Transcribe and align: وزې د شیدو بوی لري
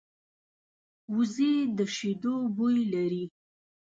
وزې 1.15 1.53
د 1.77 1.79
شیدو 1.95 2.35
بوی 2.55 2.79
لري 2.93 3.25